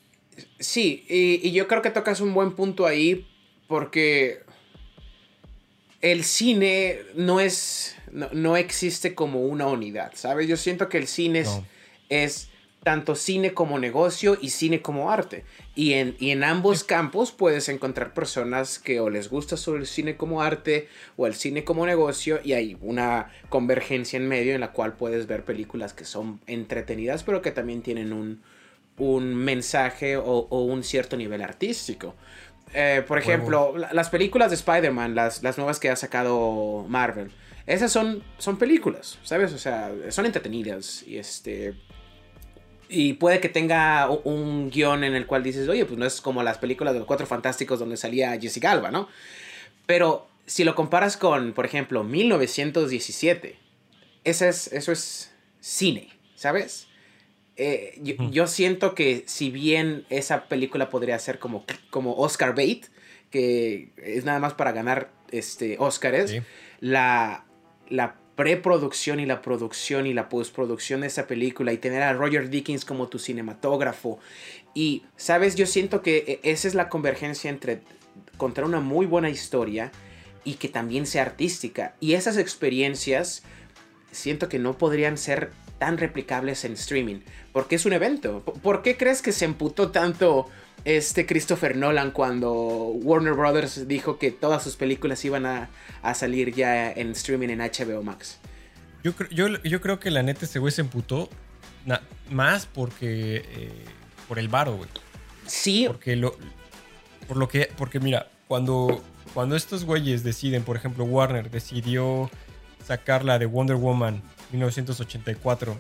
[0.60, 3.28] Sí, y, y yo creo que tocas un buen punto ahí
[3.68, 4.47] porque
[6.02, 10.48] el cine no es, no, no existe como una unidad, ¿sabes?
[10.48, 11.44] Yo siento que el cine
[12.10, 12.50] es,
[12.84, 15.44] tanto cine como negocio y cine como arte.
[15.76, 19.88] Y en, y en ambos campos puedes encontrar personas que o les gusta sobre el
[19.88, 24.62] cine como arte o el cine como negocio y hay una convergencia en medio en
[24.62, 28.42] la cual puedes ver películas que son entretenidas pero que también tienen un,
[28.98, 32.16] un mensaje o, o un cierto nivel artístico.
[32.74, 37.32] Eh, por ejemplo, la- las películas de Spider-Man, las, las nuevas que ha sacado Marvel,
[37.66, 39.54] esas son, son películas, ¿sabes?
[39.54, 41.74] O sea, son entretenidas y este...
[42.90, 46.42] Y puede que tenga un guion en el cual dices, oye, pues no es como
[46.44, 49.10] las películas de los Cuatro Fantásticos donde salía Jessica Alba, ¿no?
[49.86, 53.58] Pero si lo comparas con, por ejemplo, 1917,
[54.24, 56.87] ese es, eso es cine, ¿sabes?
[57.58, 62.86] Eh, yo, yo siento que si bien esa película podría ser como, como Oscar bait,
[63.32, 66.42] que es nada más para ganar este, Oscars, Sí.
[66.80, 67.46] la,
[67.90, 72.50] la preproducción y la producción y la postproducción de esa película y tener a Roger
[72.52, 74.20] Dickens como tu cinematógrafo.
[74.76, 75.56] Y, ¿sabes?
[75.56, 77.82] Yo siento que eh, esa es la convergencia entre
[78.38, 79.92] contar una muy buena historia
[80.44, 81.96] y que también sea artística.
[82.00, 83.42] Y esas experiencias
[84.12, 87.20] siento que no podrían ser tan replicables en streaming.
[87.54, 88.42] Porque es un evento.
[88.46, 90.48] ¿Por- ¿Por qué crees que se emputó tanto
[90.86, 95.70] este Christopher Nolan cuando Warner Brothers dijo que todas sus películas iban a,
[96.02, 98.38] a salir ya en streaming en HBO Max?
[99.04, 101.30] Yo, cre- yo, yo creo que la neta ese güey se emputó
[101.86, 103.38] na- más porque...
[103.46, 103.72] eh,
[104.28, 104.90] por el varo, güey.
[105.46, 106.36] Sí, Porque lo,
[107.30, 109.02] por lo que, porque mira, cuando,
[109.34, 112.30] cuando estos güeyes deciden, por ejemplo, Warner decidió
[112.86, 115.80] sacar la de Wonder Woman 1984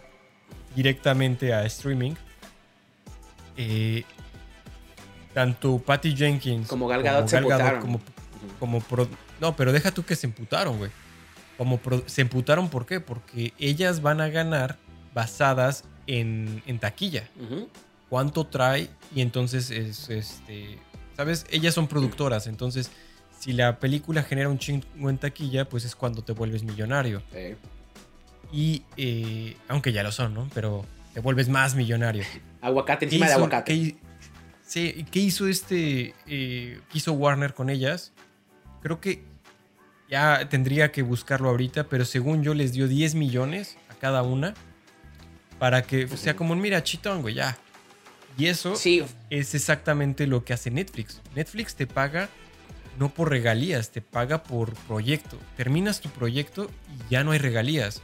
[0.75, 2.13] directamente a streaming,
[3.57, 4.03] eh,
[5.33, 7.81] tanto Patty Jenkins Como Gal Gadot se emputaron.
[7.81, 8.01] como,
[8.59, 10.91] como pro- no, pero deja tú que se emputaron, güey.
[11.57, 12.99] Como pro- se emputaron, ¿por qué?
[12.99, 14.77] Porque ellas van a ganar
[15.13, 17.27] basadas en, en taquilla
[18.09, 20.79] cuánto trae y entonces es este
[21.17, 22.91] sabes ellas son productoras entonces
[23.37, 27.55] si la película genera un chingo en taquilla pues es cuando te vuelves millonario Sí.
[28.51, 32.23] Y eh, aunque ya lo son no pero te vuelves más millonario
[32.61, 33.73] Aguacate ¿Qué encima de aguacate.
[33.73, 33.95] qué
[34.65, 38.13] sí, ¿qué hizo este eh, qué hizo Warner con ellas
[38.81, 39.23] creo que
[40.09, 44.53] ya tendría que buscarlo ahorita pero según yo les dio 10 millones a cada una
[45.59, 47.57] para que sea como un mira chitón güey ya
[48.37, 51.21] Y eso Sí, es exactamente lo que hace Netflix.
[51.35, 52.29] Netflix te paga
[52.99, 55.37] no por regalías, te paga por proyecto.
[55.55, 58.01] Terminas tu proyecto y ya no hay regalías.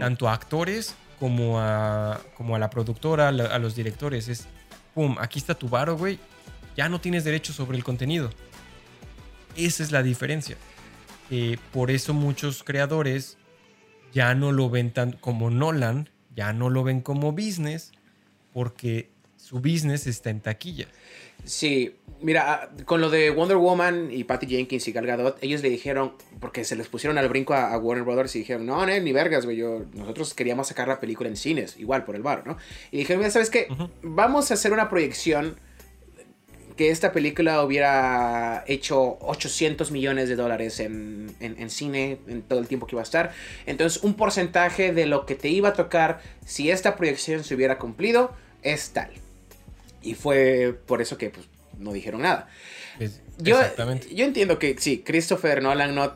[0.00, 4.28] Tanto a actores como a, como a la productora, a los directores.
[4.28, 4.46] Es,
[4.94, 6.18] pum, aquí está tu varo, güey.
[6.76, 8.30] Ya no tienes derecho sobre el contenido.
[9.56, 10.56] Esa es la diferencia.
[11.30, 13.36] Eh, por eso muchos creadores
[14.12, 17.92] ya no lo ven tan como Nolan, ya no lo ven como business,
[18.52, 20.86] porque su business está en taquilla.
[21.48, 25.62] Sí, mira, ah, con lo de Wonder Woman y Patty Jenkins y Gal Gadot, ellos
[25.62, 28.84] le dijeron, porque se les pusieron al brinco a, a Warner Brothers y dijeron, no,
[28.84, 32.22] no, ni vergas, güey, yo, nosotros queríamos sacar la película en cines, igual por el
[32.22, 32.58] bar, ¿no?
[32.90, 33.66] Y dijeron, mira, ¿sabes qué?
[34.02, 35.56] Vamos a hacer una proyección
[36.76, 42.60] que esta película hubiera hecho 800 millones de dólares en, en- en cine en todo
[42.60, 43.32] el tiempo que iba a estar.
[43.66, 47.78] Entonces, un porcentaje de lo que te iba a tocar si esta proyección se hubiera
[47.78, 48.30] cumplido
[48.62, 49.10] es tal.
[50.02, 51.46] Y fue por eso que pues,
[51.78, 52.48] no dijeron nada.
[52.98, 53.60] Es- Yo,
[54.12, 56.14] yo entiendo que sí, Christopher Nolan no,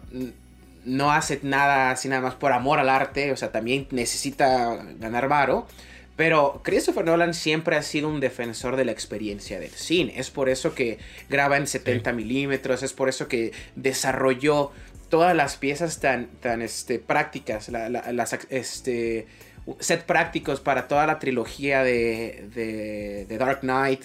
[0.84, 5.28] no hace nada así nada más por amor al arte, o sea, también necesita ganar
[5.28, 5.66] varo.
[6.16, 10.12] Pero Christopher Nolan siempre ha sido un defensor de la experiencia del cine.
[10.16, 10.98] Es por eso que
[11.30, 14.72] graba en 70 milímetros, es por eso que desarrolló
[15.08, 19.26] todas las piezas tan, tan este, prácticas, la- la- las este,
[19.80, 24.02] set prácticos para toda la trilogía de, de, de Dark Knight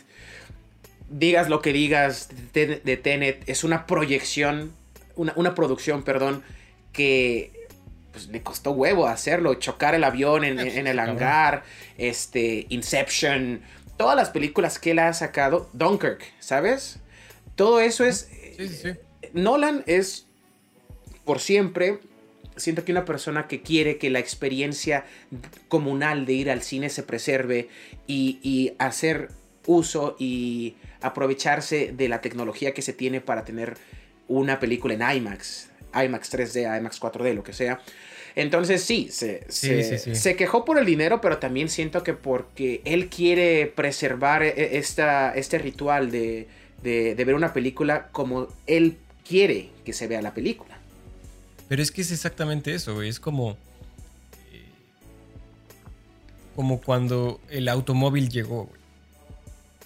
[1.09, 4.73] digas lo que digas de, de Tenet, es una proyección,
[5.15, 6.43] una, una producción, perdón,
[6.91, 7.67] que
[8.11, 11.63] pues, le costó huevo hacerlo, chocar el avión en, Sí, en el hangar,
[11.97, 13.61] este, Inception,
[13.97, 16.99] todas las películas que él ha sacado, Dunkirk, ¿sabes?
[17.55, 18.29] Todo eso es...
[18.57, 18.89] Sí, sí, sí.
[19.33, 20.25] Nolan es,
[21.25, 21.99] por siempre,
[22.57, 25.05] siento que una persona que quiere que la experiencia
[25.67, 27.69] comunal de ir al cine se preserve
[28.07, 29.29] y, y hacer
[29.65, 33.77] uso y aprovecharse de la tecnología que se tiene para tener
[34.27, 37.79] una película en IMAX, IMAX 3D, IMAX 4D, lo que sea.
[38.35, 40.15] Entonces sí, se, Sí, se, sí, sí.
[40.15, 45.33] se quejó por el dinero, pero también siento que porque él quiere preservar e- esta,
[45.33, 46.47] este ritual de,
[46.83, 50.76] de, de ver una película como él quiere que se vea la película.
[51.67, 53.09] Pero es que es exactamente eso, güey.
[53.09, 53.51] Es como.
[54.51, 54.65] eh,
[56.55, 58.65] como cuando el automóvil llegó,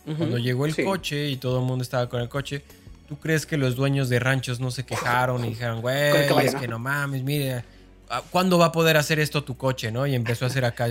[0.06, 0.18] güey.
[0.18, 0.84] Cuando llegó el sí.
[0.84, 2.64] coche y todo el mundo estaba con el coche,
[3.08, 6.12] ¿tú crees que los dueños de ranchos no se quejaron y dijeron, güey,
[6.46, 7.64] es que no mames, mire,
[8.10, 10.08] ¿a- ¿cuándo va a poder hacer esto tu coche, no?
[10.08, 10.88] Y empezó a hacer acá.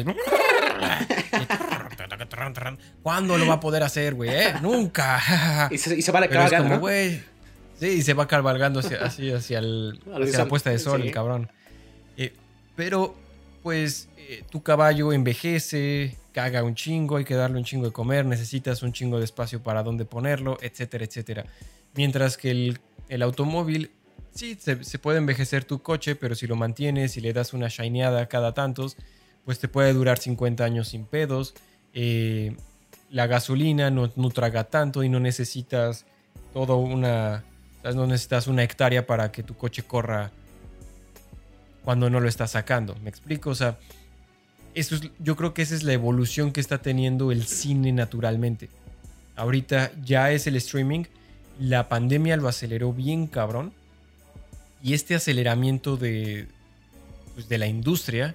[3.03, 4.31] ¿Cuándo lo va a poder hacer, güey?
[4.31, 4.55] eh?
[4.63, 5.69] Nunca.
[5.71, 6.03] Y se, y
[6.79, 7.23] güey.
[7.81, 11.09] Sí, y se va cabalgando hacia, así hacia, el, hacia la puesta de sol, sí.
[11.09, 11.51] el cabrón.
[12.17, 12.33] Eh,
[12.77, 13.15] pero,
[13.63, 18.27] pues, eh, tu caballo envejece, caga un chingo, hay que darle un chingo de comer,
[18.27, 21.47] necesitas un chingo de espacio para dónde ponerlo, etcétera, etcétera.
[21.95, 23.91] Mientras que el, el automóvil,
[24.35, 27.69] sí, se, se puede envejecer tu coche, pero si lo mantienes y le das una
[27.69, 28.97] shineada cada tantos,
[29.45, 31.55] pues te puede durar 50 años sin pedos.
[31.95, 32.55] Eh,
[33.11, 36.07] la gasolina no, no traga tanto y no necesitas
[36.53, 37.45] todo una.
[37.83, 37.97] ¿Sabes?
[37.97, 40.31] No necesitas una hectárea para que tu coche corra
[41.85, 42.95] cuando no lo estás sacando.
[43.03, 43.51] ¿Me explico?
[43.51, 43.79] O sea,
[44.75, 48.69] eso es, yo creo que esa es la evolución que está teniendo el cine naturalmente.
[49.37, 51.05] Ahorita ya es el streaming.
[51.59, 53.73] La pandemia lo aceleró bien cabrón.
[54.83, 56.47] Y este aceleramiento de,
[57.35, 58.35] pues, de la industria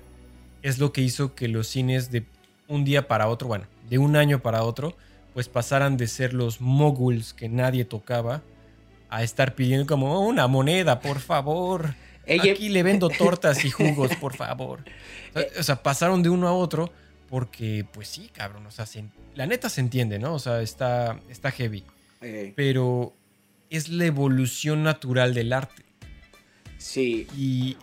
[0.62, 2.26] es lo que hizo que los cines de
[2.68, 4.96] un día para otro, bueno, de un año para otro,
[5.34, 8.42] pues pasaran de ser los moguls que nadie tocaba
[9.18, 11.94] a estar pidiendo como "Oh, una moneda, por favor.
[12.26, 14.84] Ella- Aquí le vendo tortas y jugos, por favor.
[15.34, 16.92] O sea, o sea, pasaron de uno a otro
[17.30, 20.34] porque, pues sí, cabrón, o sea, se la neta se entiende, ¿no?
[20.34, 21.84] O sea, está, está heavy.
[22.22, 23.14] Eh, Pero
[23.70, 25.84] es la evolución natural del arte.
[26.78, 27.78] sí, Y,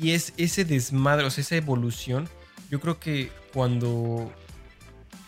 [0.00, 2.28] y es ese desmadre, o sea, esa evolución.
[2.70, 4.32] Yo creo que cuando,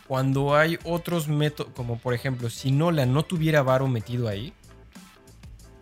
[0.07, 4.53] cuando hay otros métodos, como por ejemplo, si Nolan no tuviera Varo metido ahí,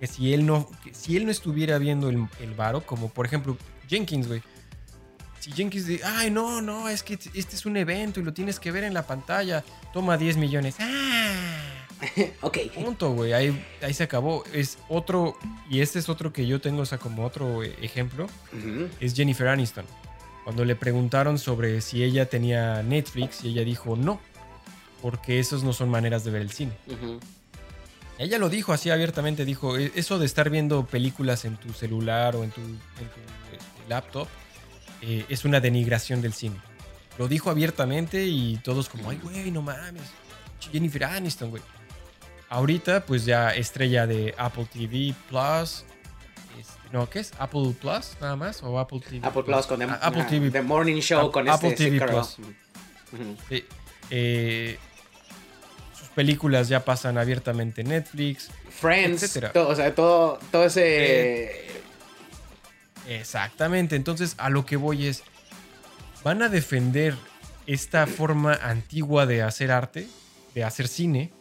[0.01, 3.27] que si él no, que si él no estuviera viendo el, el Varo, como por
[3.27, 3.57] ejemplo
[3.89, 4.43] Jenkins, güey.
[5.41, 8.61] Si Jenkins dice, ay, no, no, es que este es un evento y lo tienes
[8.61, 10.77] que ver en la pantalla, toma 10 millones.
[10.81, 11.87] ¡Ah!
[12.43, 12.59] ok.
[12.75, 13.33] Punto, güey.
[13.33, 14.45] Ahí, ahí se acabó.
[14.53, 15.39] Es otro,
[15.71, 18.27] y este es otro que yo tengo, o sea, como otro ejemplo,
[19.01, 19.87] es Jennifer Aniston.
[20.45, 24.21] Cuando le preguntaron sobre si ella tenía Netflix, y ella dijo no,
[25.03, 26.73] porque esos no son maneras de ver el cine.
[26.87, 27.19] Ujú.
[28.21, 32.37] Ella lo dijo así abiertamente, dijo, "E- eso de estar viendo películas en tu celular
[32.37, 33.03] o en tu, en tu,
[33.53, 34.29] este, laptop
[35.03, 36.57] eh, es una denigración del cine.
[37.19, 40.03] Lo dijo abiertamente y todos como, ay, güey, no mames.
[40.61, 41.63] Jennifer Aniston, güey.
[42.51, 45.85] Ahorita, pues ya estrella de Apple TV Plus.
[46.59, 47.33] Este, no, ¿qué es?
[47.39, 48.63] ¿Apple Plus nada más?
[48.63, 49.27] ¿O Apple TV?
[49.27, 50.51] Apple Plus con Ah, Apple ah, TV.
[50.51, 52.07] The Morning Show con Apple este TV.
[52.07, 52.37] Plus.
[53.49, 53.65] Sí.
[54.11, 54.79] Eh,
[56.15, 58.51] películas ya pasan abiertamente en Netflix.
[58.71, 59.53] Friends, Etcétera.
[59.53, 61.67] todo, o sea, todo, todo ese...
[63.09, 63.97] Exactamente.
[63.97, 65.23] Entonces, a lo que voy es.
[66.23, 67.15] Van a defender
[67.67, 70.07] esta forma antigua de hacer arte,
[70.55, 71.33] de hacer cine,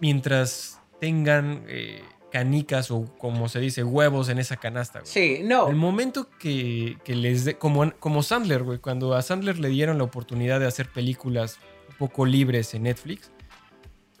[0.00, 2.02] mientras tengan eh,
[2.32, 5.00] canicas o, como se dice, huevos en esa canasta.
[5.00, 5.12] güey.
[5.12, 5.68] Sí, no.
[5.68, 9.98] El momento que, que les dé, como, como Sandler, güey, cuando a Sandler le dieron
[9.98, 11.58] la oportunidad de hacer películas
[11.90, 13.30] un poco libres en Netflix,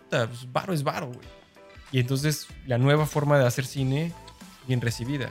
[0.08, 1.26] puta, pues varo es varo, güey.
[1.92, 4.12] Y entonces la nueva forma de hacer cine,
[4.66, 5.30] bien recibida.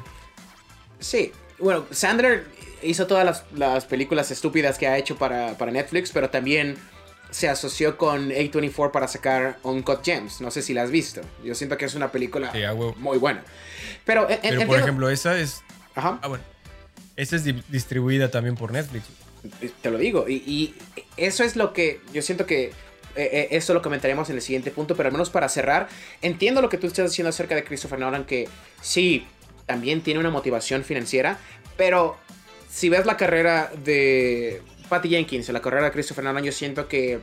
[1.00, 2.46] Sí, bueno, Sandler
[2.82, 6.78] hizo todas las, las películas estúpidas que ha hecho para, para Netflix, pero también
[7.32, 10.40] se asoció con A24 para sacar Uncut Gems.
[10.42, 11.22] No sé si la has visto.
[11.44, 12.60] Yo siento que es una película Sí,
[12.98, 13.44] muy buena.
[14.06, 15.62] Pero, en- Pero por entiendo- ejemplo, esa es.
[15.96, 16.44] Ajá, Ah, bueno.
[17.18, 19.06] Esa es di- distribuida también por Netflix.
[19.82, 20.28] te lo digo.
[20.28, 20.76] Y, y
[21.18, 22.74] eso es lo que yo siento que...
[23.16, 25.88] eh, eh, eso lo comentaremos en el siguiente punto, pero al menos para cerrar,
[26.22, 28.48] entiendo lo que tú estás diciendo acerca de Christopher Nolan, que
[28.82, 29.26] sí,
[29.66, 31.40] también tiene una motivación financiera,
[31.78, 32.18] pero
[32.70, 37.20] si ves la carrera de Patty Jenkins, la carrera de Christopher Nolan, yo siento que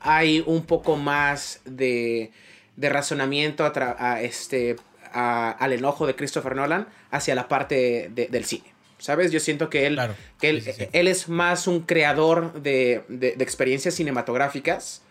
[0.00, 2.30] hay un poco más de,
[2.76, 4.76] razonamiento a este,
[5.12, 8.72] al enojo de Christopher Nolan hacia la parte de- del cine.
[9.00, 9.32] ¿Sabes?
[9.32, 10.14] Yo siento que él, Claro.
[10.40, 10.88] que él, Sí, sí, sí.
[10.92, 15.02] él es más un creador de, de- de experiencias cinematográficas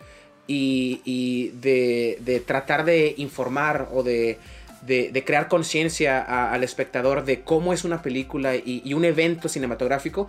[0.46, 4.38] y, y de, de tratar de informar o de,
[5.26, 6.20] crear conciencia
[6.52, 10.28] al espectador de cómo es una película y, y un evento cinematográfico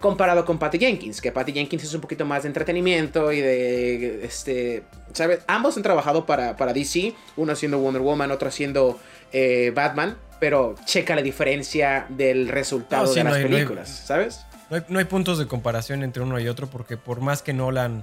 [0.00, 4.24] comparado con Patty Jenkins, que Patty Jenkins es un poquito más de entretenimiento y de,
[4.24, 5.38] este, ¿sabes?
[5.46, 8.98] Ambos han trabajado para, para DC, uno haciendo Wonder Woman, otro haciendo
[9.32, 13.52] eh, Batman, pero checa la diferencia del resultado No, sí, de las hay- no hay-
[13.54, 14.40] películas, ¿sabes?
[14.70, 17.52] No hay, no hay puntos de comparación entre uno y otro porque por más que
[17.52, 18.02] Nolan,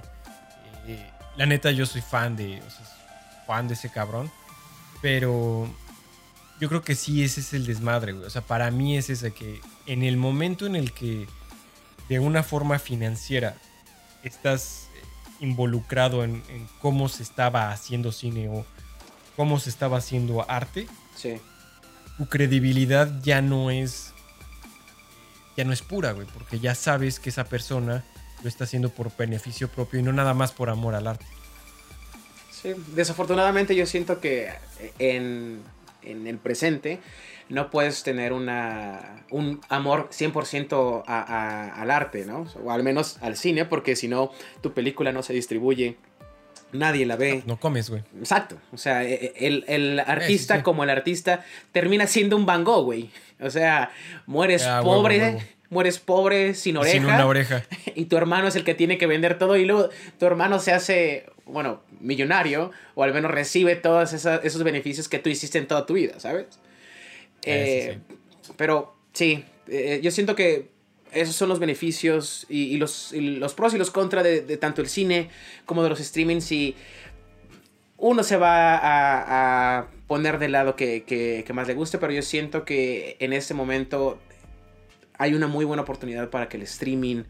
[0.86, 2.86] eh, la neta yo soy fan de, o sea,
[3.46, 4.30] fan de ese cabrón,
[5.02, 5.68] pero
[6.60, 8.24] yo creo que sí ese es el desmadre, güey.
[8.24, 11.26] O sea, para mí es ese que en el momento en el que
[12.08, 13.54] de una forma financiera
[14.22, 15.04] estás eh,
[15.40, 18.64] involucrado en, en cómo se estaba haciendo cine o
[19.36, 21.38] cómo se estaba haciendo arte, Sí.
[22.20, 24.12] Tu credibilidad ya no es
[25.56, 28.04] ya no es pura, güey, porque ya sabes que esa persona
[28.42, 31.24] lo está haciendo por beneficio propio y no nada más por amor al arte.
[32.50, 34.50] Sí, desafortunadamente yo siento que
[34.98, 35.62] en,
[36.02, 37.00] en el presente
[37.48, 42.46] no puedes tener una, un amor 100% a- a- al arte, ¿no?
[42.62, 44.30] O al menos al cine, porque si no,
[44.60, 45.96] tu película no se distribuye,
[46.72, 47.42] nadie la ve.
[47.46, 48.02] No comes, güey.
[48.18, 48.56] Exacto.
[48.72, 50.62] O sea, e- e- el, el artista sí.
[50.62, 53.10] como el artista termina siendo un Van Gogh, güey.
[53.40, 53.90] O sea,
[54.26, 55.40] mueres Ah, pobre, huevo.
[55.70, 56.92] mueres pobre, sin oreja.
[56.94, 57.64] Sin una oreja.
[57.94, 60.72] y tu hermano es el que tiene que vender todo y luego tu hermano se
[60.72, 65.86] hace, bueno, millonario o al menos recibe todos esos beneficios que tú hiciste en toda
[65.86, 66.46] tu vida, ¿sabes?
[67.42, 70.68] Eh, sí, Eh, Pero sí, eh, yo siento que
[71.12, 73.12] esos son los beneficios y, los,
[73.56, 75.30] pros y los contras de, de tanto el cine
[75.66, 76.76] como de los streamings y
[77.96, 83.16] uno se va a, poner del lado que más le guste, pero yo siento que
[83.20, 84.18] en este momento
[85.18, 87.24] hay una muy buena oportunidad para que el streaming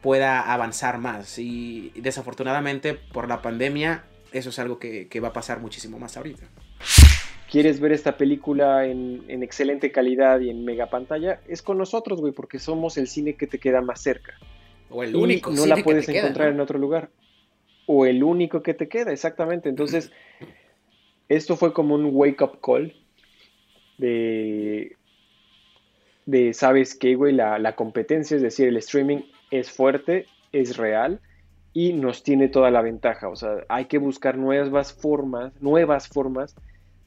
[0.00, 5.32] pueda avanzar más y desafortunadamente por la pandemia eso es algo que, que va a
[5.32, 6.46] pasar muchísimo más ahorita.
[7.50, 12.20] Quieres ver esta película en, en excelente calidad y en mega pantalla, es con nosotros,
[12.20, 14.34] güey, porque somos el cine que te queda más cerca.
[14.90, 16.54] O el Y único no cine la que puedes te queda, encontrar ¿no?
[16.54, 17.10] en otro lugar.
[17.86, 19.68] O el único que te queda, exactamente.
[19.68, 20.12] Entonces,
[21.28, 22.94] esto fue como un wake up call
[23.96, 24.96] de,
[26.26, 27.32] de ¿sabes qué, güey?
[27.32, 31.20] La, la competencia, es decir, el streaming es fuerte, es real
[31.72, 33.28] y nos tiene toda la ventaja.
[33.28, 36.54] O sea, hay que buscar nuevas formas, nuevas formas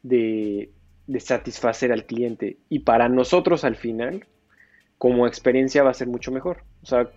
[0.03, 0.71] de,
[1.07, 2.57] de satisfacer al cliente.
[2.69, 4.25] Y para nosotros al final,
[4.97, 6.63] como experiencia va a ser mucho mejor.
[6.83, 7.09] O sea,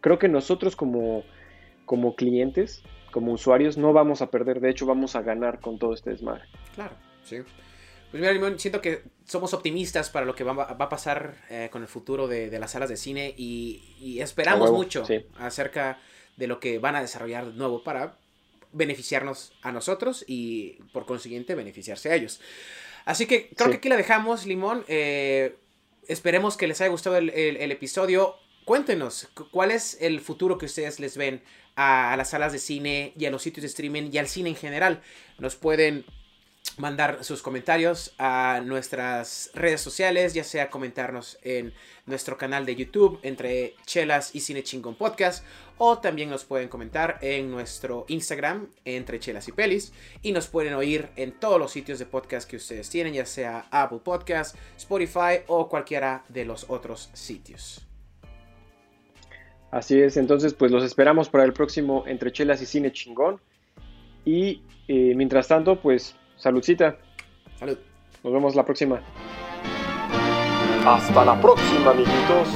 [0.00, 1.24] creo que nosotros como,
[1.84, 5.94] como clientes, como usuarios, no vamos a perder, de hecho vamos a ganar con todo
[5.94, 6.44] este desmadre.
[6.74, 7.38] Claro, sí.
[8.10, 11.68] Pues mira, Limón, siento que somos optimistas para lo que va, va a pasar eh,
[11.70, 15.26] con el futuro de, de las salas de cine y, y esperamos huevo, mucho sí.
[15.38, 15.98] acerca
[16.38, 18.16] de lo que van a desarrollar de nuevo para
[18.72, 22.40] beneficiarnos a nosotros y por consiguiente beneficiarse a ellos.
[23.04, 23.70] Así que creo Sí.
[23.72, 24.84] que aquí la dejamos, Limón.
[24.88, 25.56] Eh,
[26.06, 28.36] esperemos que les haya gustado el, el- el episodio.
[28.64, 31.42] cuéntenos cuál es el futuro que ustedes les ven
[31.74, 34.56] a, las salas de cine y a los sitios de streaming y al cine en
[34.56, 35.00] general.
[35.38, 36.04] Nos pueden
[36.76, 41.72] mandar sus comentarios a nuestras redes sociales, ya sea comentarnos en
[42.04, 45.44] nuestro canal de YouTube entre Chelas y Cine Chingón Podcast,
[45.78, 50.74] o también nos pueden comentar en nuestro Instagram entre Chelas y Pelis, y nos pueden
[50.74, 55.42] oír en todos los sitios de podcast que ustedes tienen, ya sea Apple Podcast, Spotify
[55.46, 57.84] o cualquiera de los otros sitios.
[59.70, 63.40] Así es, entonces pues los esperamos para el próximo Entre Chelas y Cine Chingón.
[64.24, 66.98] Y eh, mientras tanto, pues saludcita.
[67.58, 67.78] Salud.
[68.24, 69.02] Nos vemos la próxima.
[70.84, 72.48] Hasta la próxima, amiguitos.